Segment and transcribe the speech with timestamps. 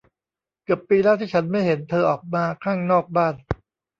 [0.63, 3.35] เกือบปีแล้วที่ฉันไม่เห็นเธอออกมาข้างนอกบ้าน!